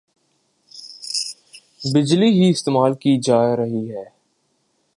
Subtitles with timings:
[1.83, 4.03] بجلی ہی استعمال کی جارہی ھے